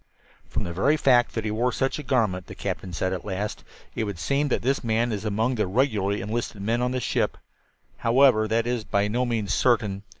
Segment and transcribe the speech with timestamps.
[0.47, 3.63] "From the very fact that he wore such a garment," the captain said at last,
[3.93, 7.37] "it would seem that this man is among the regularly enlisted men on this ship.
[7.97, 10.01] However, that is by no means certain.